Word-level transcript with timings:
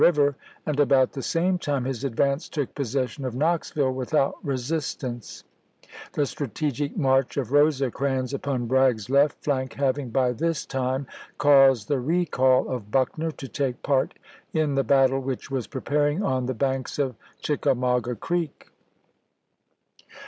River, 0.01 0.35
and 0.65 0.79
about 0.79 1.11
the 1.11 1.21
same 1.21 1.59
time 1.59 1.85
his 1.85 2.03
advance 2.03 2.49
took 2.49 2.73
j)OSsession 2.73 3.23
of 3.23 3.35
Knoxville 3.35 3.91
without 3.93 4.33
resistance, 4.43 5.43
the 6.13 6.25
strategic 6.25 6.97
march 6.97 7.37
of 7.37 7.51
Rosecrans 7.51 8.33
upon 8.33 8.65
Bragg's 8.65 9.11
left 9.11 9.43
flank 9.43 9.73
having 9.73 10.09
by 10.09 10.31
this 10.31 10.65
time 10.65 11.05
caused 11.37 11.87
the 11.87 11.99
recall 11.99 12.67
of 12.67 12.89
Buckner 12.89 13.29
to 13.29 13.47
take 13.47 13.83
part 13.83 14.15
in 14.53 14.73
the 14.73 14.83
battle 14.83 15.19
which 15.19 15.51
was 15.51 15.67
preparing 15.67 16.23
on 16.23 16.47
the 16.47 16.55
banks 16.55 16.97
of 16.97 17.15
Chickamauga 17.39 18.15
Creek. 18.15 18.71